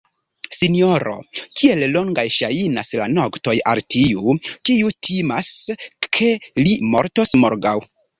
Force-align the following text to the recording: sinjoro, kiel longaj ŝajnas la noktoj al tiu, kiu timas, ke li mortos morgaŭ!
sinjoro, 0.59 1.11
kiel 1.59 1.83
longaj 1.95 2.23
ŝajnas 2.35 2.89
la 3.01 3.07
noktoj 3.17 3.55
al 3.73 3.81
tiu, 3.95 4.33
kiu 4.71 4.89
timas, 5.09 5.53
ke 6.19 6.31
li 6.63 6.75
mortos 6.95 7.35
morgaŭ! 7.45 7.77